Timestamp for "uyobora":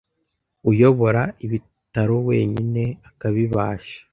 0.71-1.21